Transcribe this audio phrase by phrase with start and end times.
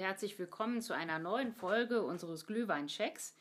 [0.00, 3.36] Und herzlich willkommen zu einer neuen Folge unseres Glühweinchecks.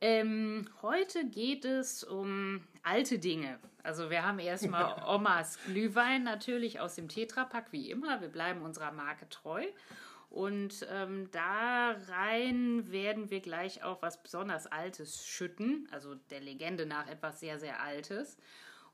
[0.00, 3.58] Ähm, heute geht es um alte Dinge.
[3.82, 8.22] Also wir haben erstmal Omas Glühwein natürlich aus dem Tetrapack, wie immer.
[8.22, 9.62] Wir bleiben unserer Marke treu.
[10.30, 16.86] Und ähm, da rein werden wir gleich auch was besonders Altes schütten, also der Legende
[16.86, 18.38] nach etwas sehr, sehr Altes.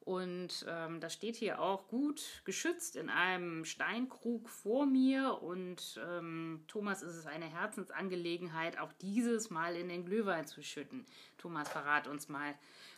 [0.01, 5.43] Und ähm, das steht hier auch gut geschützt in einem Steinkrug vor mir.
[5.43, 11.05] Und ähm, Thomas ist es eine Herzensangelegenheit, auch dieses Mal in den Glühwein zu schütten.
[11.37, 12.55] Thomas, verrat uns mal,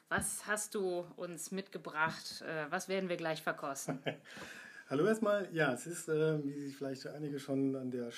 [0.09, 2.43] was hast du uns mitgebracht?
[2.43, 3.99] Äh, was werden wir gleich verkosten?
[4.89, 5.49] Hallo erstmal.
[5.53, 8.11] Ja, es ist, äh, wie sich vielleicht einige schon an der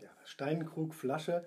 [0.00, 1.44] ja, Steinkrugflasche,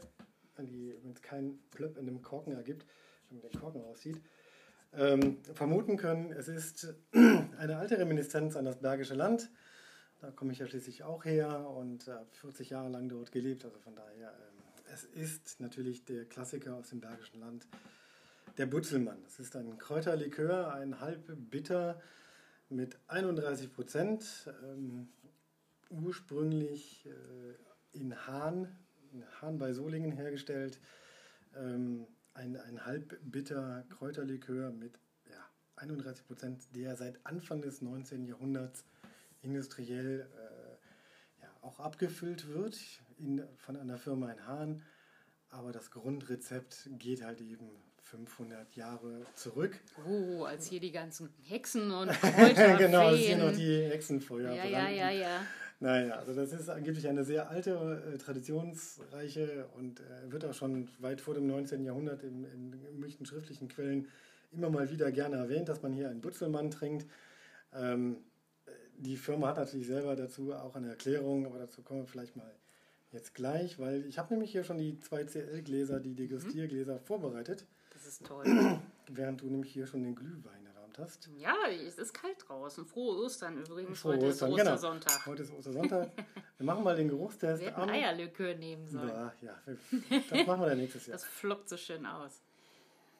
[0.55, 2.85] wenn es keinen Plöpp in dem Korken ergibt,
[3.27, 4.21] wenn man den Korken aussieht,
[4.93, 9.49] ähm, vermuten können, es ist eine alte Reminiszenz an das Bergische Land.
[10.19, 13.65] Da komme ich ja schließlich auch her und habe 40 Jahre lang dort gelebt.
[13.65, 17.67] Also von daher, ähm, es ist natürlich der Klassiker aus dem Bergischen Land,
[18.57, 19.17] der Butzelmann.
[19.23, 21.99] Das ist ein Kräuterlikör, ein halb bitter
[22.69, 24.49] mit 31 Prozent.
[24.63, 25.07] Ähm,
[25.89, 28.67] ursprünglich äh, in Hahn,
[29.11, 30.79] in Hahn bei Solingen hergestellt.
[31.55, 35.37] Ähm, ein, ein halbbitter Kräuterlikör mit ja,
[35.75, 38.25] 31 Prozent, der seit Anfang des 19.
[38.25, 38.85] Jahrhunderts
[39.41, 42.79] industriell äh, ja, auch abgefüllt wird
[43.17, 44.83] in, von einer Firma in Hahn.
[45.49, 47.69] Aber das Grundrezept geht halt eben
[48.03, 49.79] 500 Jahre zurück.
[50.05, 54.65] Oh, als hier die ganzen Hexen und Kräuter Genau, als hier noch die Hexenfeuer Ja,
[54.65, 55.45] ja, ja, ja.
[55.81, 60.87] Naja, also das ist angeblich eine sehr alte, äh, traditionsreiche und äh, wird auch schon
[60.99, 61.83] weit vor dem 19.
[61.83, 64.07] Jahrhundert in, in irgendwelchen schriftlichen Quellen
[64.51, 67.07] immer mal wieder gerne erwähnt, dass man hier einen Butzelmann trinkt.
[67.73, 68.17] Ähm,
[68.95, 72.53] die Firma hat natürlich selber dazu auch eine Erklärung, aber dazu kommen wir vielleicht mal
[73.11, 77.05] jetzt gleich, weil ich habe nämlich hier schon die zwei CL-Gläser, die Degustiergläser mhm.
[77.05, 77.65] vorbereitet.
[77.91, 78.45] Das ist toll.
[79.09, 80.60] Während du nämlich hier schon den Glühwein
[80.91, 81.29] erwärmt hast.
[81.37, 82.85] Ja, es ist kalt draußen.
[82.85, 83.99] Frohe Ostern übrigens.
[83.99, 84.73] Frohe Heute Ostern, ist genau.
[84.73, 85.25] Ostersonntag.
[85.25, 86.11] Heute ist Ostersonntag.
[86.57, 87.61] Wir machen mal den Geruchstest.
[87.61, 89.07] Wir hätten Eierlikör nehmen sollen.
[89.09, 91.13] Ja, ja, das machen wir dann nächstes Jahr.
[91.13, 92.41] Das flockt so schön aus.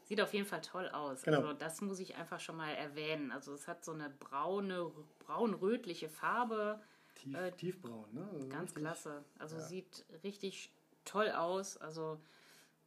[0.03, 1.21] Sieht auf jeden Fall toll aus.
[1.23, 1.37] Genau.
[1.39, 3.31] Also das muss ich einfach schon mal erwähnen.
[3.31, 6.81] Also es hat so eine braune, braun-rötliche Farbe.
[7.15, 8.27] Tief, Äh, tiefbraun, ne?
[8.33, 9.23] Also Ganz richtig- klasse.
[9.39, 9.61] Also ja.
[9.61, 10.71] sieht richtig
[11.05, 11.77] toll aus.
[11.77, 12.19] Also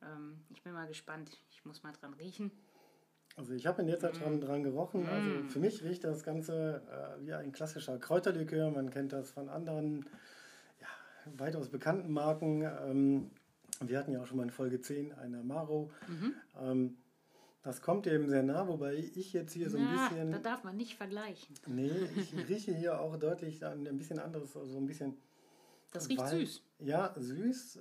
[0.02, 1.30] ähm, ich bin mal gespannt.
[1.50, 2.50] Ich muss mal dran riechen.
[3.36, 4.22] Also ich habe in der Zeit Mm.
[4.22, 5.06] dran, dran gerochen.
[5.08, 6.82] Also für mich riecht das Ganze
[7.20, 8.70] äh, wie ein klassischer Kräuterlikör.
[8.70, 10.06] Man kennt das von anderen,
[10.80, 10.86] ja,
[11.36, 12.62] weitaus bekannten Marken.
[12.62, 13.30] Ähm,
[13.80, 15.90] wir hatten ja auch schon mal in Folge 10 eine Amaro.
[16.06, 16.34] Mhm.
[16.62, 16.96] Ähm,
[17.62, 20.30] das kommt eben sehr nah, wobei ich jetzt hier so ein Na, bisschen...
[20.30, 21.54] da darf man nicht vergleichen.
[21.66, 25.16] Nee, ich rieche hier auch deutlich ein bisschen anderes, also ein bisschen...
[25.90, 26.62] Das riecht Weil- süß.
[26.84, 27.78] Ja, süß.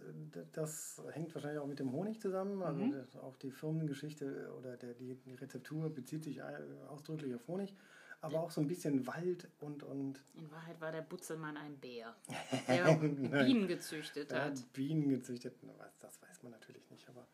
[0.53, 2.61] Das hängt wahrscheinlich auch mit dem Honig zusammen.
[2.63, 3.05] Also Mhm.
[3.21, 6.43] auch die Firmengeschichte oder der, die, Rezeptur bezieht sich äh,
[6.89, 7.75] ausdrücklich auf Honig.
[8.21, 12.15] Aber auch so ein bisschen Wald und, und In Wahrheit war der Butzelmann ein Bär,
[12.69, 14.51] der Bienen gezüchtet er hat.
[14.53, 15.55] hat Bienen gezüchtet.
[15.99, 17.27] Das weiß man natürlich nicht, aber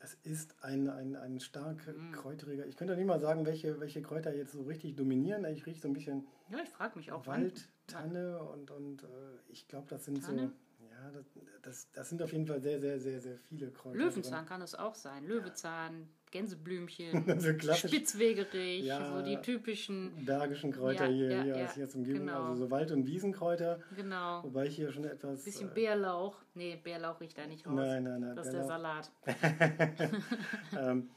[0.00, 2.12] es ist ein, ein, ein stark Mhm.
[2.12, 2.66] kräuteriger.
[2.66, 5.44] Ich könnte nicht mal sagen, welche, welche Kräuter jetzt so richtig dominieren.
[5.44, 7.26] Ich rieche so ein bisschen Ja, ich frage mich auch.
[7.26, 9.06] Wald, Tanne und, und äh,
[9.48, 10.48] ich glaube, das sind Tanne?
[10.48, 10.86] so.
[10.90, 11.24] Ja, das,
[11.62, 13.96] das, das sind auf jeden Fall sehr, sehr, sehr, sehr viele Kräuter.
[13.98, 15.26] Löwenzahn kann es auch sein.
[15.26, 17.24] Löwezahn, Gänseblümchen,
[17.58, 19.04] klassisch Spitzwegerich, Ja.
[19.18, 20.24] so die typischen.
[20.24, 22.50] bergischen Kräuter Ja, hier, ja, hier ja, aus jetzt Umgebung, genau.
[22.50, 24.44] also so Wald- und Wiesenkräuter, Genau.
[24.44, 25.44] wobei ich hier schon etwas.
[25.44, 26.40] Bisschen äh, Bärlauch.
[26.54, 27.74] Nee, Bärlauch riecht da nicht raus.
[27.74, 28.36] Nein, nein, nein.
[28.36, 28.64] Das ist der.
[28.64, 29.10] Salat.
[30.78, 31.10] ähm,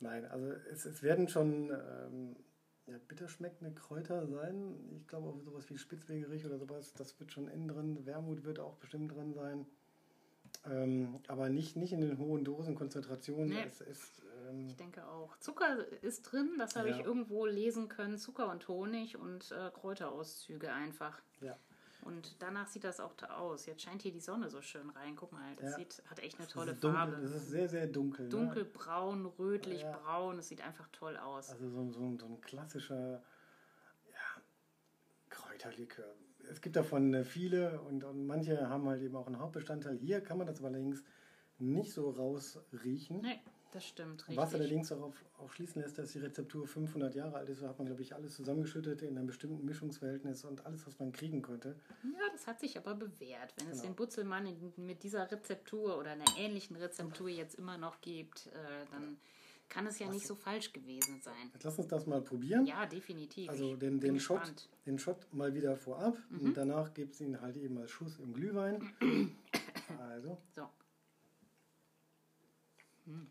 [0.00, 2.36] nein, also es, es werden schon ähm,
[2.88, 4.74] ja, bitter schmeckende Kräuter sein.
[5.00, 8.06] Ich glaube auch sowas wie Spitzwegerich oder sowas, das wird schon innen drin.
[8.06, 9.66] Wermut wird auch bestimmt drin sein.
[10.64, 13.48] Ähm, aber nicht, nicht in den hohen Dosenkonzentrationen.
[13.50, 13.64] Nee.
[13.66, 15.36] Es ist, ähm, Ich denke auch.
[15.38, 17.04] Zucker ist drin, das habe ich Ja.
[17.04, 18.16] irgendwo lesen können.
[18.18, 21.20] Zucker und Honig und äh, Kräuterauszüge einfach.
[21.40, 21.56] ja.
[22.02, 23.66] Und danach sieht das auch da aus.
[23.66, 25.16] Jetzt scheint hier die Sonne so schön rein.
[25.16, 25.76] Guck mal, das Ja.
[25.78, 27.16] sieht, hat echt eine tolle dunkel, Farbe.
[27.16, 28.24] Es ist sehr, sehr dunkel.
[28.26, 28.30] ne?
[28.30, 29.92] Dunkelbraun, rötlich, Ja.
[29.92, 30.38] braun.
[30.38, 31.50] Es sieht einfach toll aus.
[31.50, 33.22] Also so, so, so ein klassischer
[34.10, 34.42] ja,
[35.28, 36.14] Kräuterlikör.
[36.50, 39.98] Es gibt davon äh, viele und, und manche haben halt eben auch einen Hauptbestandteil.
[39.98, 41.02] Hier kann man das allerdings
[41.58, 43.20] nicht so rausriechen.
[43.20, 43.40] Nee,
[43.72, 44.36] das stimmt, richtig.
[44.36, 47.78] Was allerdings darauf auch schließen lässt, dass die Rezeptur 500 Jahre alt ist, so hat
[47.78, 51.76] man, glaube ich, alles zusammengeschüttet in einem bestimmten Mischungsverhältnis und alles, was man kriegen konnte.
[52.04, 53.54] Ja, das hat sich aber bewährt.
[53.58, 53.90] Wenn es Genau.
[53.92, 58.50] den Butzelmann mit dieser Rezeptur oder einer ähnlichen Rezeptur jetzt immer noch gibt, äh,
[58.90, 59.18] dann
[59.68, 61.52] kann es ja nicht so falsch gewesen sein.
[61.62, 62.64] Lass uns das mal probieren.
[62.64, 63.50] Ja, definitiv.
[63.50, 64.68] Also den, den, Shot, gespannt.
[64.86, 66.16] den Shot mal wieder vorab.
[66.30, 66.40] Mhm.
[66.40, 68.92] Und danach gibt es ihn halt eben als Schuss im Glühwein.
[69.98, 70.68] Also, So.
[73.06, 73.30] Hm.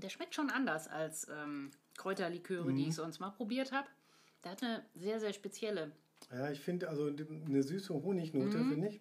[0.00, 2.76] Der schmeckt schon anders als ähm, Kräuterliköre, Mhm.
[2.76, 3.88] die ich sonst mal probiert habe.
[4.44, 5.92] Der hat eine sehr, sehr spezielle.
[6.30, 8.70] ja, ich finde also eine süße Honignote, Mhm.
[8.70, 9.00] finde ich.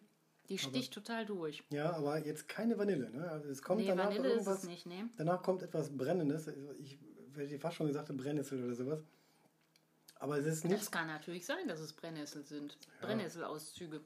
[0.50, 1.63] Die sticht total durch.
[1.69, 3.10] Ja, aber jetzt keine Vanille.
[3.12, 3.30] Ne?
[3.30, 4.57] Also es kommt Nee, danach Vanille ist irgendwas.
[4.60, 5.07] es nicht, ne?
[5.16, 6.48] Danach kommt etwas Brennendes.
[6.80, 6.98] Ich
[7.36, 9.00] hätte fast schon gesagt Brennnessel oder sowas.
[10.16, 10.75] Aber es ist nicht.
[10.75, 12.78] Das kann natürlich sein, dass es Brennnessel sind.
[13.00, 14.02] Brennnesselauszüge.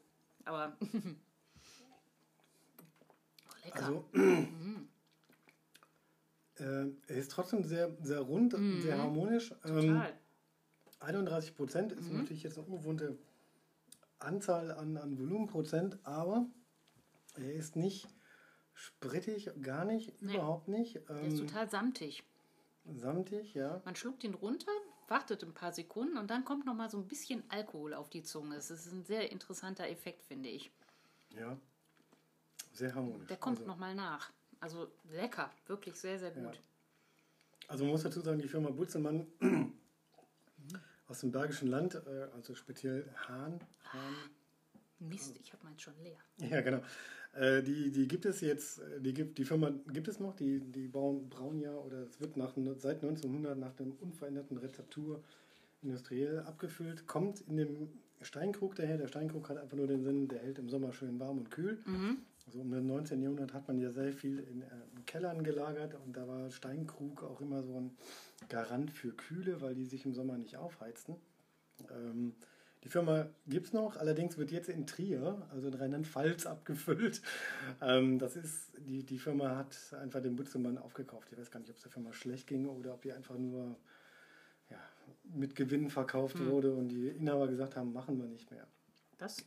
[0.46, 0.76] Aber.
[0.82, 0.84] oh,
[3.66, 3.86] lecker.
[3.86, 4.06] Also,
[6.64, 9.54] äh, er ist trotzdem sehr, sehr rund, sehr harmonisch.
[9.66, 9.82] Ähm, Mhm.
[9.88, 10.14] total.
[11.00, 12.18] 31 Prozent ist Mhm.
[12.20, 13.18] natürlich jetzt eine ungewohnte
[14.20, 16.46] Anzahl an, an Volumenprozent, aber
[17.36, 18.08] er ist nicht
[18.74, 20.36] sprittig, gar nicht, Nee.
[20.36, 20.96] überhaupt nicht.
[21.10, 22.24] Der ist Ähm, total samtig.
[22.86, 23.82] samtig, ja.
[23.86, 24.72] Man schluckt ihn runter,
[25.10, 28.24] wartet ein paar Sekunden und dann kommt noch mal so ein bisschen Alkohol auf die
[28.24, 28.56] Zunge.
[28.56, 30.72] Es ist ein sehr interessanter Effekt, finde ich.
[31.32, 31.58] Ja.
[32.72, 33.28] Sehr harmonisch.
[33.28, 34.32] Der kommt also, noch mal nach.
[34.64, 36.58] Also lecker, wirklich sehr, sehr gut.
[37.68, 39.28] Also man muss dazu sagen, die Firma Butzelmann
[41.10, 43.60] aus dem Bergischen Land, äh, also speziell Hahn,
[43.92, 44.16] Hahn
[45.00, 46.18] Mist, ich habe meins schon leer.
[46.50, 46.82] Ja, genau.
[47.34, 50.88] Äh, die, die gibt es jetzt, die, gibt, die Firma gibt es noch, die, die
[50.88, 55.22] bauen, brauen ja, oder es wird nach, seit 1900 nach dem unveränderten Rezeptur
[55.82, 57.90] industriell abgefüllt, kommt in dem
[58.22, 58.98] Steinkrug daher.
[58.98, 61.80] Der Steinkrug hat einfach nur den Sinn, der hält im Sommer schön warm und kühl.
[62.46, 63.22] Also um den 19.
[63.22, 67.24] Jahrhundert hat man ja sehr viel in, äh, in Kellern gelagert und da war Steinkrug
[67.24, 67.98] auch immer so ein
[68.50, 71.16] Garant für Kühle, weil die sich im Sommer nicht aufheizten.
[71.90, 72.34] Ähm,
[72.84, 77.22] die Firma gibt es noch, allerdings wird jetzt in Trier, also in Rheinland-Pfalz, abgefüllt.
[77.82, 81.30] Ähm, das ist, die, die Firma hat einfach den Butzelmann aufgekauft.
[81.32, 83.78] Ich weiß gar nicht, ob es der Firma schlecht ging oder ob die einfach nur
[84.70, 84.78] ja,
[85.24, 88.68] mit Gewinn verkauft wurde und die Inhaber gesagt haben, machen wir nicht mehr.
[89.18, 89.46] Das,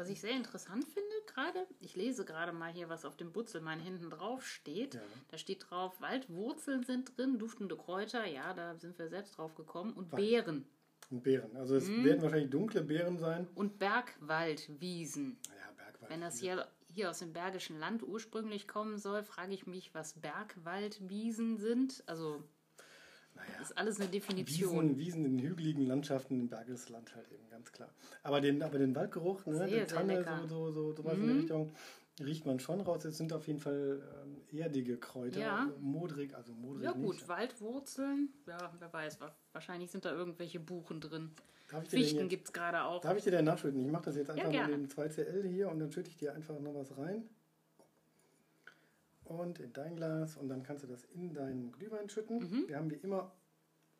[0.00, 3.78] was ich sehr interessant finde gerade, ich lese gerade mal hier, was auf dem Butzelmann
[3.78, 4.94] hinten drauf steht.
[4.94, 5.00] Ja.
[5.28, 9.92] Da steht drauf, Waldwurzeln sind drin, duftende Kräuter, ja, da sind wir selbst drauf gekommen,
[9.92, 10.22] und Wald.
[10.22, 10.66] Beeren
[11.10, 11.56] Und Beeren.
[11.56, 12.04] Also es Mhm.
[12.04, 13.46] werden wahrscheinlich dunkle Beeren sein.
[13.54, 15.38] und Bergwaldwiesen.
[15.48, 16.10] Ja, Bergwald.
[16.10, 20.14] Wenn das hier, hier aus dem Bergischen Land ursprünglich kommen soll, frage ich mich, was
[20.14, 22.02] Bergwaldwiesen sind.
[22.06, 22.42] Also,
[23.48, 24.96] naja, ist alles eine Definition.
[24.96, 27.88] Wiesen, Wiesen in hügeligen Landschaften im Bergisches Land halt eben, ganz klar.
[28.22, 30.20] Aber den, aber den Waldgeruch, ne, Sehr, den Tanne.
[30.20, 30.48] Mhm.
[30.48, 31.72] so, so, so, sowas in die Richtung,
[32.22, 33.04] riecht man schon raus.
[33.04, 35.58] Es sind auf jeden Fall ähm, erdige Kräuter, Ja.
[35.60, 37.28] also modrig, also modrig Ja gut, nicht.
[37.28, 41.30] Waldwurzeln, ja, wer weiß, wa- wahrscheinlich sind da irgendwelche Buchen drin.
[41.88, 43.00] Fichten gibt es gerade auch.
[43.00, 43.80] darf ich dir denn nachschütten?
[43.84, 44.74] Ich mache das jetzt einfach mal gerne.
[44.74, 47.22] in 2CL hier und dann schütte ich dir einfach noch was rein.
[49.30, 52.38] Und in dein Glas und dann kannst du das in deinen Glühwein schütten.
[52.40, 52.64] Mhm.
[52.66, 53.30] Wir haben wie immer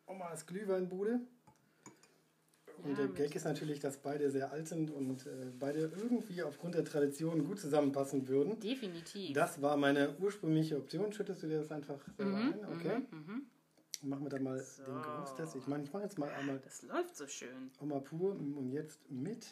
[0.05, 1.21] Omas Glühweinbude.
[2.83, 6.43] Und Ja, der Gag ist natürlich, dass beide sehr alt sind und äh, beide irgendwie
[6.43, 8.59] aufgrund der Tradition gut zusammenpassen würden.
[8.59, 9.33] Definitiv.
[9.33, 11.13] Das war meine ursprüngliche Option.
[11.13, 12.65] Schüttest du dir das einfach selber ein?
[12.75, 13.01] Okay.
[13.11, 13.45] Mhm.
[14.01, 14.83] Machen wir dann mal So.
[14.83, 15.55] den Geruchstest.
[15.55, 17.71] Ich meine, ich mache jetzt mal einmal Das läuft so schön.
[17.79, 19.47] Oma pur und jetzt mit.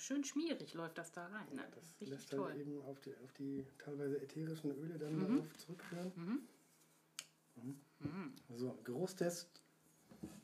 [0.00, 1.54] Schön schmierig läuft das da rein.
[1.54, 1.62] Ne?
[1.74, 2.48] Das Richtig lässt toll.
[2.50, 5.36] halt eben auf die, auf die teilweise ätherischen Öle dann Mhm.
[5.36, 6.12] darauf zurückführen.
[6.16, 6.40] Mhm.
[8.56, 9.46] So, Geruchstest.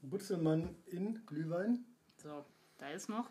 [0.03, 1.87] Butzelmann in Glühwein.
[2.23, 2.45] So,
[2.77, 3.31] da ist noch.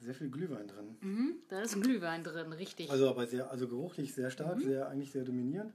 [0.00, 0.98] Sehr viel Glühwein drin.
[1.00, 2.90] Mhm, da ist Glühwein drin, richtig.
[2.90, 4.64] Also aber sehr, also geruchlich sehr stark, Mhm.
[4.64, 5.72] sehr eigentlich sehr dominierend.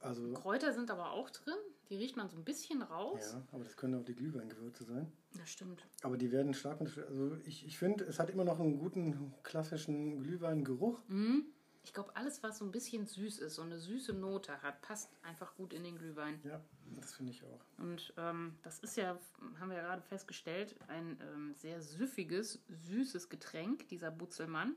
[0.00, 1.56] Also Kräuter sind aber auch drin.
[1.90, 3.32] Die riecht man so ein bisschen raus.
[3.32, 5.10] ja, aber das können auch die Glühweingewürze sein.
[5.36, 5.86] Das stimmt.
[6.02, 6.80] Aber die werden stark.
[6.80, 11.00] Also ich, ich finde, es hat immer noch einen guten klassischen Glühweingeruch.
[11.08, 11.46] Mhm.
[11.84, 15.10] Ich glaube, alles, was so ein bisschen süß ist, so eine süße Note hat, passt
[15.22, 16.38] einfach gut in den Glühwein.
[16.44, 16.60] Ja,
[16.94, 17.64] das finde ich auch.
[17.78, 19.18] Und ähm, das ist ja,
[19.58, 24.76] haben wir ja gerade festgestellt, ein ähm, sehr süffiges, süßes Getränk, dieser Butzelmann.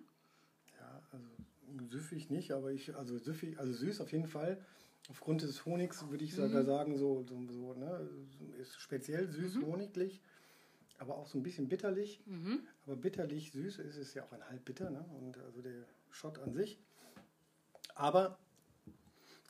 [0.79, 1.27] Ja, also
[1.89, 4.63] süffig nicht, aber ich, also süffig, also süß auf jeden Fall.
[5.09, 6.35] Aufgrund des Honigs würde ich Mhm.
[6.37, 8.09] sogar sagen, so, so, so ne,
[8.59, 10.21] ist speziell süß, honiglich,
[10.99, 12.21] aber auch so ein bisschen bitterlich.
[12.25, 12.67] Mhm.
[12.85, 15.03] Aber bitterlich süß ist es ja auch ein halbbitter, ne?
[15.19, 16.79] Und also der Shot an sich.
[17.95, 18.37] Aber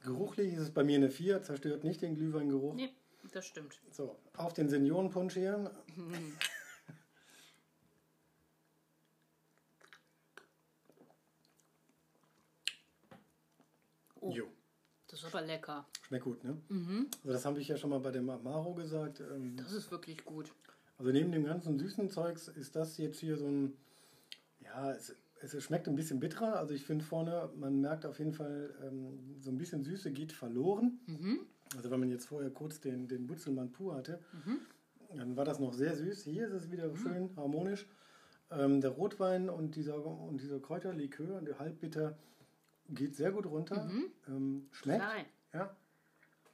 [0.03, 2.74] geruchlich ist es bei mir eine 4, zerstört nicht den Glühweingeruch.
[2.74, 2.89] Nee,
[3.31, 3.79] das stimmt.
[3.91, 5.72] So, auf den Seniorenpunsch hier.
[14.20, 14.31] Oh.
[14.31, 14.48] Jo,
[15.23, 15.85] ist aber lecker.
[16.09, 16.57] schmeckt gut, ne?
[16.69, 17.07] Mhm.
[17.23, 19.19] Also das habe ich ja schon mal bei dem Amaro gesagt.
[19.21, 20.51] Ähm, Das ist wirklich gut.
[20.97, 23.73] Also neben dem ganzen süßen Zeugs ist das jetzt hier so ein,
[24.63, 26.57] ja, es, es schmeckt ein bisschen bitterer.
[26.57, 30.31] Also ich finde vorne, man merkt auf jeden Fall, ähm, so ein bisschen Süße geht
[30.31, 30.99] verloren.
[31.75, 34.19] Also wenn man jetzt vorher kurz den, den Butzelmann pur hatte,
[35.15, 36.23] dann war das noch sehr süß.
[36.23, 37.87] Hier ist es wieder schön harmonisch.
[38.51, 42.17] Ähm, der Rotwein und dieser, und dieser Kräuterlikör, der halbbitter,
[42.91, 43.89] geht sehr gut runter.
[44.27, 45.00] Ähm, schmeckt.
[45.03, 45.25] Nein.
[45.53, 45.75] Ja,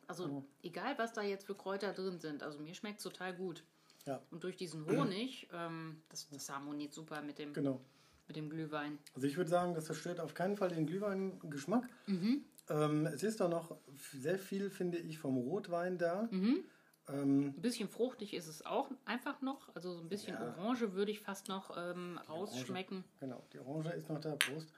[0.08, 0.44] Also Oh.
[0.64, 2.44] egal, was da jetzt für Kräuter drin sind.
[2.44, 3.64] Also mir schmeckt total gut.
[4.06, 7.82] ja, Und durch diesen Honig, ähm, das, das harmoniert super mit dem, genau.
[8.28, 8.98] mit dem Glühwein.
[9.16, 11.88] Also ich würde sagen, das zerstört auf keinen Fall den Glühwein-Geschmack.
[12.08, 12.44] Mhm.
[12.70, 13.78] Ähm, es ist da noch
[14.14, 16.28] sehr viel, finde ich, vom Rotwein da.
[16.32, 16.64] Mhm.
[17.10, 19.74] Ähm, Ein bisschen fruchtig ist es auch einfach noch.
[19.76, 20.54] Also so ein bisschen Ja.
[20.58, 23.06] Orange würde ich fast noch ähm, rausschmecken.
[23.22, 24.74] genau, die Orange ist noch da, Prost.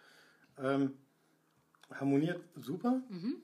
[1.91, 3.01] Harmoniert super.
[3.09, 3.35] Mhm.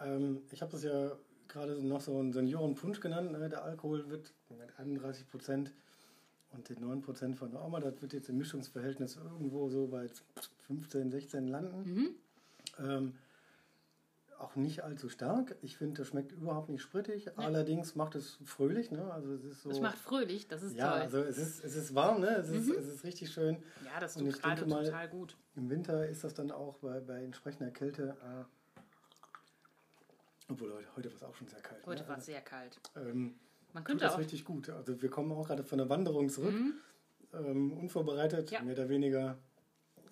[0.00, 1.12] Ähm, ich habe das ja
[1.48, 3.32] gerade noch so einen Seniorenpunsch genannt.
[3.32, 3.48] Ne?
[3.48, 5.72] Der Alkohol wird mit 31 Prozent
[6.52, 10.08] und den 9 Prozent von der Oma, das wird jetzt im Mischungsverhältnis irgendwo so bei
[10.66, 11.92] 15, 16 landen.
[11.94, 12.08] Mhm.
[12.78, 13.12] Ähm,
[14.44, 15.56] auch nicht allzu stark.
[15.62, 17.36] Ich finde, das schmeckt überhaupt nicht sprittig.
[17.38, 18.90] Allerdings macht es fröhlich.
[18.90, 19.10] Ne?
[19.12, 19.70] Also es ist so.
[19.70, 21.00] Es macht fröhlich, das ist ja, toll.
[21.00, 22.28] also es ist, es ist warm, ne?
[22.36, 23.56] es, ist, es ist richtig schön.
[23.84, 25.36] ja, das tut gerade denke mal- total gut.
[25.56, 28.16] Im Winter ist das dann auch bei, bei entsprechender Kälte.
[28.22, 28.44] Äh,
[30.50, 31.84] obwohl heute, heute war es auch schon sehr kalt.
[31.86, 32.08] Heute ne?
[32.08, 32.78] war es sehr kalt.
[32.96, 33.34] Ähm,
[33.72, 34.18] Man tut könnte das auch.
[34.18, 34.68] richtig gut.
[34.68, 36.74] Also wir kommen auch gerade von der Wanderung zurück, Mhm.
[37.32, 38.62] ähm, unvorbereitet, Ja.
[38.62, 39.38] mehr oder weniger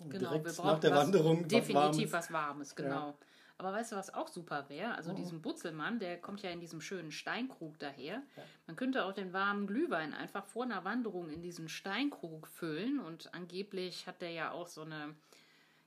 [0.09, 3.15] Genau, direkt wir nach brauchen der was, Wanderung definitiv was was Warmes, genau.
[3.59, 4.95] Aber weißt du, was auch super wäre?
[4.95, 5.17] Also Mhm.
[5.17, 8.23] diesen Butzelmann, der kommt ja in diesem schönen Steinkrug daher.
[8.67, 13.33] Man könnte auch den warmen Glühwein einfach vor einer Wanderung in diesen Steinkrug füllen und
[13.35, 15.15] angeblich hat der ja auch so eine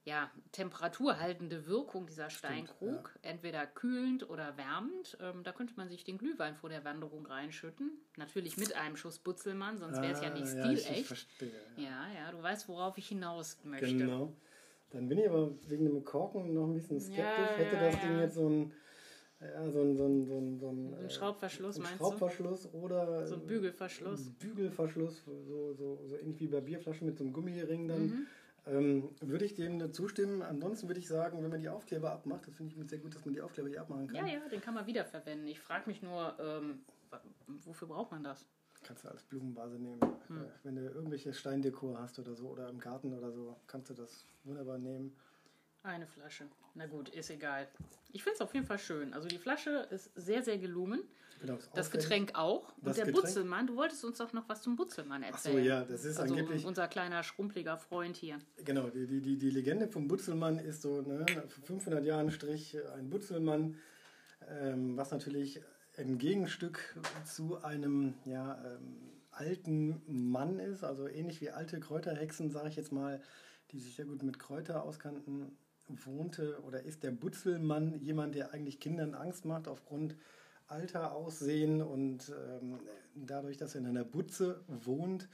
[0.05, 3.17] ja, temperaturhaltende Wirkung, dieser Steinkrug.
[3.23, 5.17] Entweder kühlend oder wärmend.
[5.19, 7.91] Ähm, da könnte man sich den Glühwein vor der Wanderung reinschütten.
[8.15, 11.07] Natürlich mit einem Schuss Butzelmann, sonst wäre es ja nicht Ah, stilecht.
[11.07, 11.51] verstehe.
[11.77, 13.97] Ja, ja, du weißt, worauf ich hinaus möchte.
[13.97, 14.31] Genau.
[14.91, 17.23] Dann bin ich aber wegen dem Korken noch ein bisschen skeptisch.
[17.23, 18.71] Ja, Hätte ja, das Ding jetzt so ein,
[19.41, 22.69] ja, so ein, so ein, so ein, so ein, ein äh, Schraubverschluss, ein meinst du?
[22.77, 24.31] Oder So ein Bügelverschluss.
[24.39, 28.05] Bügelverschluss, so, so, so ähnlich wie bei Bierflaschen mit so einem Gummiring dann.
[28.05, 28.27] Mhm.
[28.67, 30.41] Ähm, würde ich dem zustimmen.
[30.41, 33.23] Ansonsten würde ich sagen, wenn man die Aufkleber abmacht, das finde ich sehr gut, dass
[33.23, 34.25] man die Aufkleber hier abmachen kann.
[34.27, 35.47] Ja, ja, den kann man wiederverwenden.
[35.47, 36.79] Ich frage mich nur, ähm,
[37.63, 38.47] wofür braucht man das?
[38.85, 39.99] Kannst du als Blumenvase nehmen.
[40.27, 40.37] Hm.
[40.37, 43.93] Äh, Wenn du irgendwelche Steindekor hast oder so oder im Garten oder so, kannst du
[43.93, 45.15] das wunderbar nehmen.
[45.83, 46.45] Eine Flasche.
[46.73, 47.67] Na gut, ist egal.
[48.11, 49.13] Ich finde es auf jeden Fall schön.
[49.13, 51.01] Also die Flasche ist sehr, sehr gelungen.
[51.41, 51.91] Genau, Das.
[51.91, 52.75] Getränk auch.
[52.77, 53.25] Und Das der Getränk?
[53.25, 55.65] Butzelmann, du wolltest uns doch noch was zum Butzelmann Ach so, erzählen.
[55.65, 56.65] ja, das ist also angeblich.
[56.65, 58.39] unser kleiner schrumpeliger Freund hier.
[58.63, 62.77] Genau, die, die, die, die Legende vom Butzelmann ist so, ne, vor 500 Jahren Strich
[62.95, 63.77] ein Butzelmann,
[64.47, 65.61] ähm, was natürlich
[65.97, 72.69] ein Gegenstück zu einem ja, ähm, alten Mann ist, also ähnlich wie alte Kräuterhexen, sage
[72.69, 73.21] ich jetzt mal,
[73.71, 78.79] die sich sehr gut mit Kräuter auskannten, wohnte oder ist der Butzelmann jemand, der eigentlich
[78.79, 80.15] Kindern Angst macht aufgrund
[80.67, 82.79] Alter, Aussehen und ähm,
[83.13, 85.29] dadurch, dass er in einer Butze wohnt,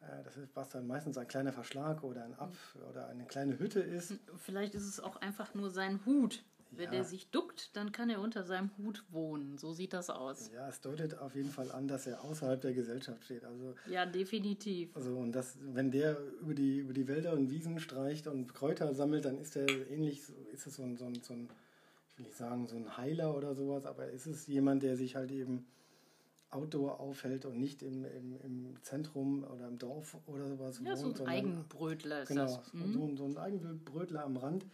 [0.00, 2.56] äh, das ist, was dann meistens ein kleiner Verschlag oder ein Ab
[2.88, 4.14] oder eine kleine Hütte ist.
[4.36, 6.44] Vielleicht ist es auch einfach nur sein Hut.
[6.76, 6.90] Wenn Ja.
[6.92, 9.58] der sich duckt, dann kann er unter seinem Hut wohnen.
[9.58, 10.50] So sieht das aus.
[10.52, 13.44] Ja, es deutet auf jeden Fall an, dass er außerhalb der Gesellschaft steht.
[13.44, 14.94] Also, Ja, definitiv.
[14.96, 18.94] also und das, wenn der über die, über die Wälder und Wiesen streicht und Kräuter
[18.94, 21.48] sammelt, dann ist er ähnlich, ist es so ein, so ein, so ein,
[22.12, 25.16] ich will nicht sagen, so ein Heiler oder sowas, aber ist es jemand, der sich
[25.16, 25.66] halt eben
[26.54, 31.06] outdoor aufhält und nicht im, im, im Zentrum oder im Dorf oder sowas Ja, so
[31.08, 32.72] ein sondern- Eigenbrötler ist Genau, das.
[32.72, 32.92] Mhm.
[32.92, 34.66] so, ein- so ein Eigenbrötler am Rand.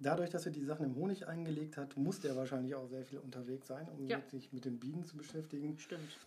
[0.00, 3.18] Dadurch, dass er die Sachen im Honig eingelegt hat, musste er wahrscheinlich auch sehr viel
[3.18, 4.20] unterwegs sein, um Ja.
[4.30, 5.78] sich mit den Bienen zu beschäftigen.
[5.78, 6.18] Stimmt.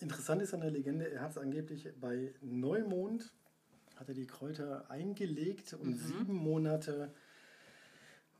[0.00, 3.32] Interessant ist an der Legende, er hat es angeblich bei Neumond,
[3.96, 5.94] hat er die Kräuter eingelegt und Mhm.
[5.96, 7.12] sieben Monate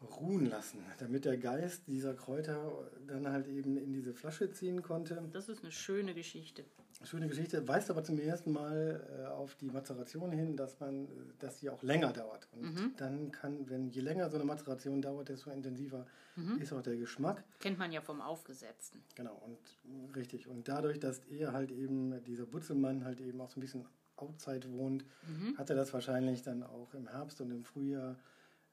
[0.03, 5.29] ruhen lassen, damit der Geist dieser Kräuter dann halt eben in diese Flasche ziehen konnte.
[5.33, 6.65] Das ist eine schöne Geschichte.
[7.05, 11.07] Schöne Geschichte, weist aber zum ersten Mal äh, auf die Mazeration hin, dass man,
[11.39, 12.49] dass sie auch länger dauert.
[12.53, 12.93] Und Mhm.
[12.97, 16.59] dann kann, wenn je länger so eine Mazeration dauert, desto intensiver Mhm.
[16.61, 17.45] ist auch der Geschmack.
[17.61, 19.03] Kennt man ja vom Aufgesetzten.
[19.15, 20.49] Genau, und richtig.
[20.49, 23.87] Und dadurch, dass er halt eben, dieser Butzelmann halt eben auch so ein bisschen
[24.17, 25.57] outside wohnt, Mhm.
[25.57, 28.17] hat er das wahrscheinlich dann auch im Herbst und im Frühjahr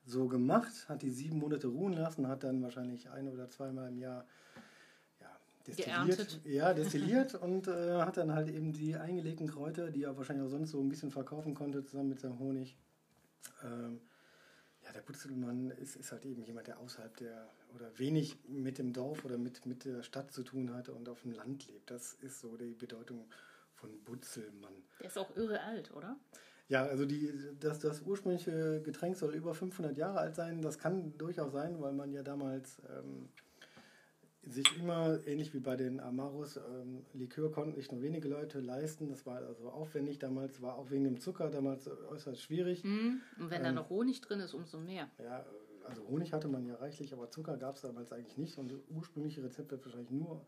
[0.06, 3.98] so gemacht, hat die sieben Monate ruhen lassen, hat dann wahrscheinlich ein oder zweimal im
[3.98, 4.26] Jahr
[5.20, 6.40] ja, destilliert, Geerntet.
[6.46, 10.52] ja, destilliert und äh, hat dann halt eben die eingelegten Kräuter, die er wahrscheinlich auch
[10.52, 12.78] sonst so ein bisschen verkaufen konnte, zusammen mit seinem Honig.
[13.64, 14.00] Ähm,
[14.84, 18.94] ja, der Butzelmann ist, ist halt eben jemand, der außerhalb der oder wenig mit dem
[18.94, 21.90] Dorf oder mit, mit der Stadt zu tun hat und auf dem Land lebt.
[21.92, 23.26] Das ist so die Bedeutung
[23.74, 24.74] von Butzelmann.
[25.00, 26.16] Der ist auch irre alt, oder?
[26.68, 30.62] Ja, also die, das, das ursprüngliche Getränk soll über 500 Jahre alt sein.
[30.62, 33.30] Das kann durchaus sein, weil man ja damals ähm,
[34.42, 39.10] sich immer, ähnlich wie bei den Amaros, ähm, Likör konnten nicht nur wenige Leute leisten.
[39.10, 42.84] Das war also aufwendig damals, war auch wegen dem Zucker damals äußerst schwierig.
[42.84, 43.22] Mhm.
[43.40, 45.10] Und wenn da noch Honig drin ist, umso mehr.
[45.24, 45.46] Ja,
[45.84, 48.58] also Honig hatte man ja reichlich, aber Zucker gab es damals eigentlich nicht.
[48.58, 50.46] Und das ursprüngliche Rezept wird wahrscheinlich nur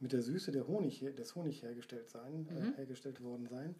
[0.00, 3.74] mit der Süße der Honig, des Honig hergestellt sein, äh, hergestellt worden sein.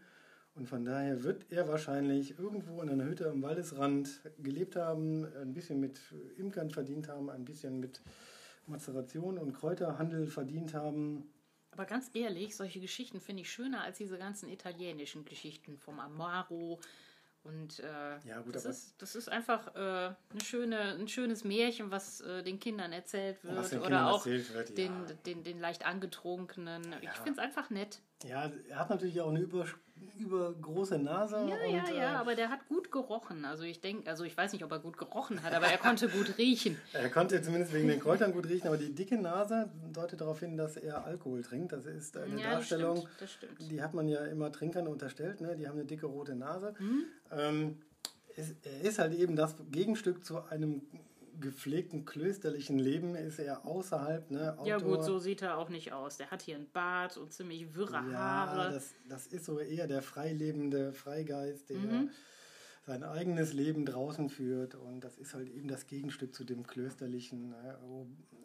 [0.59, 5.55] Und von daher wird er wahrscheinlich irgendwo in einer Hütte am Waldesrand gelebt haben, ein
[5.55, 6.00] bisschen mit
[6.37, 8.03] Imkern verdient haben, ein bisschen mit
[8.67, 11.33] Mazeration und Kräuterhandel verdient haben.
[11.71, 16.81] Aber ganz ehrlich, solche Geschichten finde ich schöner als diese ganzen italienischen Geschichten vom Amaro.
[17.45, 21.93] Und äh, Ja, gut, das, ist, das ist einfach äh, eine schöne, ein schönes Märchen,
[21.93, 23.71] was äh, den Kindern erzählt wird.
[23.71, 25.15] Den oder Kindern auch erzählt wird, den, ja.
[25.25, 26.95] den, den leicht angetrunkenen.
[27.00, 27.12] Ich Ja.
[27.12, 28.00] finde es einfach nett.
[28.27, 29.65] Ja, er hat natürlich auch eine über,
[30.19, 31.37] übergroße Nase.
[31.37, 33.45] Ja, und, ja, ja, äh, aber der hat gut gerochen.
[33.45, 36.09] Also ich denke, also ich weiß nicht, ob er gut gerochen hat, aber er konnte
[36.09, 36.77] gut riechen.
[36.93, 40.57] Er konnte zumindest wegen den Kräutern gut riechen, aber die dicke Nase deutet darauf hin,
[40.57, 41.73] dass er Alkohol trinkt.
[41.73, 43.71] Das ist eine Ja, das Darstellung, stimmt, das stimmt.
[43.71, 45.41] die hat man ja immer Trinkern unterstellt.
[45.41, 45.55] Ne?
[45.57, 46.75] Die haben eine dicke rote Nase.
[46.81, 47.05] Mhm.
[47.31, 47.79] Ähm,
[48.63, 50.83] er ist halt eben das Gegenstück zu einem
[51.40, 53.14] gepflegten klösterlichen Leben.
[53.14, 54.57] Ist er außerhalb, ne?
[54.64, 56.16] Ja gut, so sieht er auch nicht aus.
[56.16, 58.73] Der hat hier einen Bart und ziemlich wirre Ja, Haare.
[58.73, 62.11] das, das ist so eher der freilebende Freigeist, der Mhm.
[62.87, 64.75] sein eigenes Leben draußen führt.
[64.75, 67.78] Und das ist halt eben das Gegenstück zu dem klösterlichen, ne,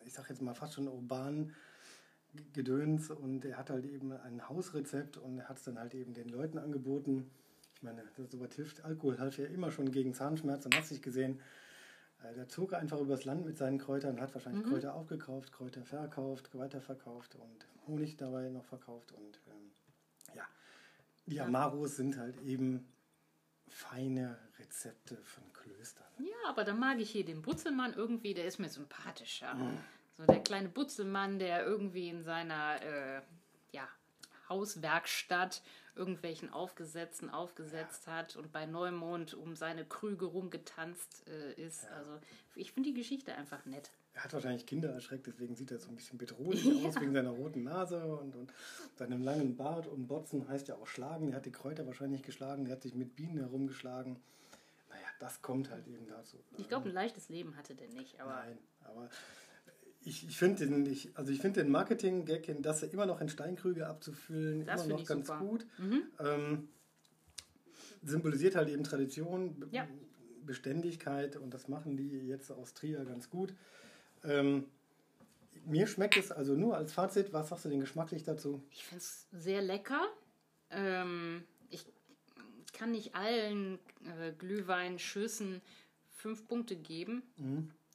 [0.05, 1.53] ich sag jetzt mal fast schon urbanen
[2.53, 3.09] Gedöns.
[3.09, 6.29] Und er hat halt eben ein Hausrezept und er hat es dann halt eben den
[6.29, 7.29] Leuten angeboten.
[7.75, 8.83] Ich meine, das sowas hilft.
[8.85, 11.39] Alkohol half ja immer schon gegen Zahnschmerzen, hast dich gesehen.
[12.23, 16.49] Äh, Der zog einfach übers Land mit seinen Kräutern, hat wahrscheinlich Kräuter aufgekauft, Kräuter verkauft,
[16.57, 19.11] weiterverkauft und Honig dabei noch verkauft.
[19.11, 19.71] Und ähm,
[20.35, 20.47] ja,
[21.25, 22.87] die Amaros sind halt eben
[23.67, 26.07] feine Rezepte von Klöstern.
[26.19, 29.55] Ja, aber dann mag ich hier den Butzelmann irgendwie, der ist mir sympathischer.
[30.15, 33.23] So der kleine Butzelmann, der irgendwie in seiner äh, ja,
[34.53, 35.63] Hauswerkstatt
[35.95, 41.87] irgendwelchen Aufgesetzten aufgesetzt hat und bei Neumond um seine Krüge rumgetanzt äh, ist.
[41.89, 42.19] Also
[42.55, 43.89] ich finde die Geschichte einfach nett.
[44.13, 47.31] Er hat wahrscheinlich Kinder erschreckt, deswegen sieht er so ein bisschen bedrohlich aus, wegen seiner
[47.31, 48.53] roten Nase und, und
[48.95, 49.87] seinem langen Bart.
[49.87, 51.29] Und Botzen heißt ja auch schlagen.
[51.29, 54.19] Er hat die Kräuter wahrscheinlich geschlagen, er hat sich mit Bienen herumgeschlagen.
[54.89, 56.37] Naja, das kommt halt eben dazu.
[56.57, 59.09] Ich glaube, ein leichtes Leben hatte der nicht, aber Nein, aber
[60.05, 63.87] ich, ich finde den, ich, also ich find den Marketing-Gag, das immer noch in Steinkrüge
[63.87, 65.39] abzufüllen, Das immer noch ganz super.
[65.39, 65.65] gut.
[66.19, 66.69] Ähm,
[68.03, 69.87] symbolisiert halt eben Tradition, Ja.
[70.45, 73.53] Beständigkeit und das machen die jetzt aus Trier ganz gut.
[74.25, 74.65] Ähm,
[75.65, 78.61] mir schmeckt es also nur als Fazit, was sagst du denn geschmacklich dazu?
[78.71, 80.01] Ich finde es sehr lecker.
[80.69, 81.85] Ähm, ich
[82.73, 83.79] kann nicht allen
[84.19, 85.61] äh, Glühweinschüssen
[86.09, 87.23] fünf Punkte geben.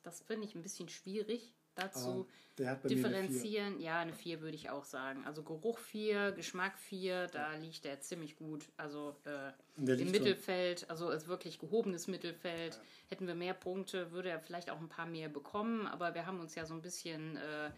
[0.02, 1.52] Das finde ich ein bisschen schwierig.
[1.78, 2.26] Dazu
[2.58, 3.80] mir eine differenzieren.
[3.80, 5.24] Ja, eine 4 würde ich auch sagen.
[5.24, 8.64] Also Geruch 4, Geschmack 4, da liegt der ziemlich gut.
[8.76, 12.80] Also äh, im so- Mittelfeld, also ist wirklich gehobenes Mittelfeld.
[13.08, 15.86] Hätten wir mehr Punkte, würde er vielleicht auch ein paar mehr bekommen.
[15.86, 17.70] Aber wir haben uns ja so ein bisschen äh,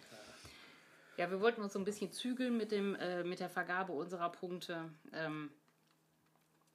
[1.17, 4.33] ja, wir wollten uns so ein bisschen zügeln mit, dem, äh, mit der Vergabe unserer
[4.33, 4.91] Punkte.
[5.13, 5.51] Ähm,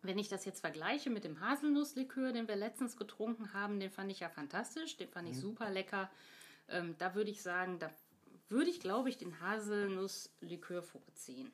[0.03, 4.11] wenn ich das jetzt vergleiche mit dem Haselnusslikör, den wir letztens getrunken haben, den fand
[4.11, 6.11] ich ja fantastisch, den fand ich super lecker.
[6.69, 7.89] Ähm, da würde ich sagen, da
[8.49, 11.51] würde ich, glaube ich, den Haselnusslikör vorziehen.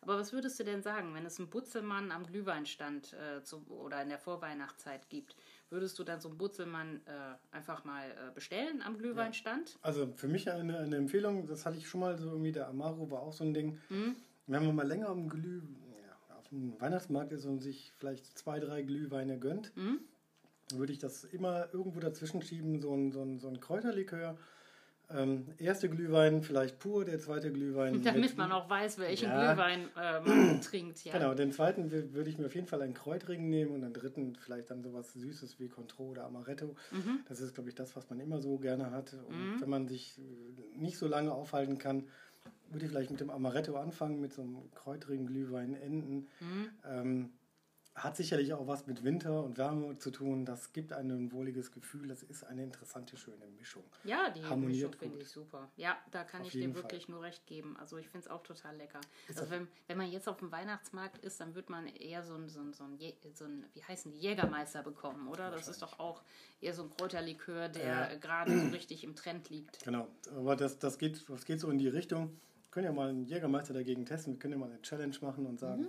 [0.00, 4.02] Aber was würdest du denn sagen, wenn es einen Butzelmann am Glühweinstand äh, zu, oder
[4.02, 5.36] in der Vorweihnachtszeit gibt?
[5.70, 9.78] Würdest du dann so einen Butzelmann äh, einfach mal äh, bestellen am Glühweinstand?
[9.80, 13.12] Also für mich eine, eine Empfehlung, das hatte ich schon mal so irgendwie, der Amaro
[13.12, 13.78] war auch so ein Ding.
[13.90, 14.16] Mhm.
[14.48, 15.62] Wenn man mal länger am Glüh,
[16.04, 20.00] ja, auf dem Weihnachtsmarkt ist und sich vielleicht zwei, drei Glühweine gönnt, Mhm.
[20.74, 24.36] Würde ich das immer irgendwo dazwischen schieben, so ein, so ein, so ein Kräuterlikör.
[25.10, 28.02] Ähm, erste Glühwein vielleicht pur, der zweite Glühwein.
[28.02, 29.52] Damit mit- man auch weiß, welchen Ja.
[29.52, 31.04] Glühwein äh, man trinkt.
[31.04, 31.12] Ja.
[31.12, 33.92] Genau, den zweiten wür- würde ich mir auf jeden Fall einen Kräutrigen nehmen und den
[33.92, 36.76] dritten vielleicht dann sowas Süßes wie Contro oder Amaretto.
[36.92, 37.20] Mhm.
[37.28, 39.14] Das ist, glaube ich, das, was man immer so gerne hat.
[39.28, 42.04] Und wenn man sich äh, nicht so lange aufhalten kann,
[42.70, 46.26] würde ich vielleicht mit dem Amaretto anfangen, mit so einem kräutrigen Glühwein enden.
[46.40, 46.68] Mhm.
[46.88, 47.30] Ähm,
[47.94, 50.46] hat sicherlich auch was mit Winter und Wärme zu tun.
[50.46, 52.08] Das gibt einem ein wohliges Gefühl.
[52.08, 53.82] Das ist eine interessante, schöne Mischung.
[54.04, 55.70] Ja, die Harmoniert Mischung finde ich super.
[55.76, 57.76] Ja, da kann Auf ich dir wirklich nur recht geben.
[57.78, 59.00] Also ich finde es auch total lecker.
[59.28, 62.34] Ist also wenn, wenn man jetzt auf dem Weihnachtsmarkt ist, dann wird man eher so
[62.34, 62.98] ein, so ein, so ein,
[63.34, 65.50] so ein wie heißen die, Jägermeister bekommen, oder?
[65.50, 66.22] Das ist doch auch
[66.60, 69.84] eher so ein Kräuterlikör, der äh, gerade so richtig im Trend liegt.
[69.84, 72.28] Genau, aber das, das, geht, das geht so in die Richtung.
[72.28, 74.32] Wir können ja mal einen Jägermeister dagegen testen.
[74.32, 75.88] Wir können ja mal eine Challenge machen und sagen,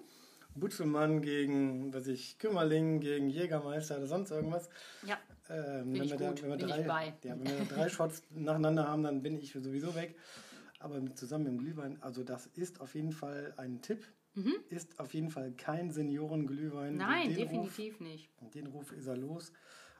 [0.56, 4.70] Butzelmann gegen, was ich, Kümmerling gegen Jägermeister oder sonst irgendwas.
[5.06, 5.18] Ja.
[5.50, 7.13] Ähm, Bin wenn, ich wir da, wenn, wir bin drei.
[7.24, 10.16] Ja, wenn wir drei Shots nacheinander haben, dann bin ich sowieso weg.
[10.80, 14.06] Aber mit, zusammen mit dem Glühwein, also das ist auf jeden Fall ein Tipp.
[14.70, 16.94] Ist auf jeden Fall kein Seniorenglühwein.
[16.94, 16.98] Mhm.
[16.98, 18.30] Nein, definitiv nicht.
[18.42, 19.52] Ruf, den Ruf ist er los.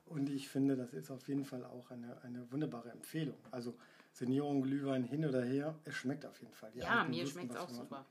[0.06, 3.38] Und ich finde, das ist auf jeden Fall auch eine, eine wunderbare Empfehlung.
[3.52, 3.76] Also
[4.12, 6.72] Seniorenglühwein hin oder her, es schmeckt auf jeden Fall.
[6.72, 8.06] Die Ja, mir schmeckt es auch super.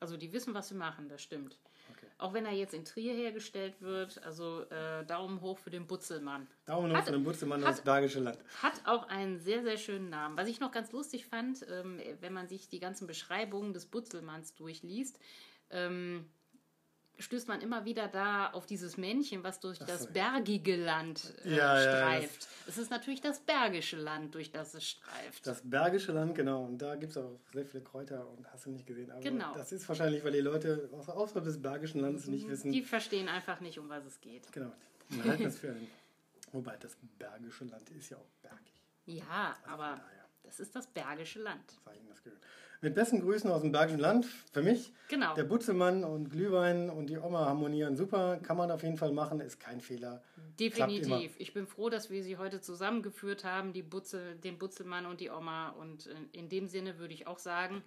[0.00, 1.58] Also die wissen, was sie machen, das stimmt.
[2.24, 6.46] Auch wenn er jetzt in Trier hergestellt wird, also äh, Daumen hoch für den Butzelmann.
[6.64, 8.38] Daumen hoch Hat- von dem Butzelmann aus Bergische Land.
[8.62, 10.34] Hat auch einen sehr, sehr schönen Namen.
[10.38, 14.54] Was ich noch ganz lustig fand, ähm, wenn man sich die ganzen Beschreibungen des Butzelmanns
[14.54, 15.18] durchliest,
[15.68, 16.24] ähm,
[17.18, 20.10] stößt man immer wieder da auf dieses Männchen, was durch das so.
[20.10, 22.48] bergige Land äh, Ja, ja, streift.
[22.66, 25.46] es ist natürlich das bergische Land, durch das es streift.
[25.46, 26.64] Das Bergische Land, genau.
[26.64, 29.10] Und da gibt es auch sehr viele Kräuter und hast du nicht gesehen.
[29.10, 29.54] Aber Genau.
[29.54, 32.72] das ist wahrscheinlich, weil die Leute außerhalb des Bergischen Landes nicht wissen.
[32.72, 34.50] die verstehen einfach nicht, um was es geht.
[34.52, 34.72] Genau.
[35.10, 35.86] Man halten das für ein,
[36.52, 38.72] Wobei das Bergische Land ist ja auch bergig.
[39.06, 40.24] Ja, aber daher.
[40.44, 41.62] das ist das bergische Land.
[41.84, 42.42] Sei Ihnen das gegönnt.
[42.84, 44.26] Mit besten Grüßen aus dem Bergischen Land.
[44.52, 45.34] Für mich, Genau.
[45.34, 48.38] der Butzelmann und Glühwein und die Oma harmonieren super.
[48.42, 50.22] Kann man auf jeden Fall machen, ist kein Fehler.
[50.60, 51.34] Definitiv.
[51.38, 55.30] Ich bin froh, dass wir sie heute zusammengeführt haben, die Butzel, den Butzelmann und die
[55.30, 55.70] Oma.
[55.70, 57.82] Und in, in dem Sinne würde ich auch sagen,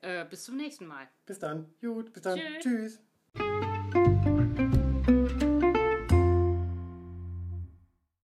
[0.00, 1.06] äh, bis zum nächsten Mal.
[1.26, 1.66] Bis dann.
[1.82, 2.38] Gut, bis dann.
[2.60, 3.00] Tschüss.
[3.34, 3.67] Tschüss.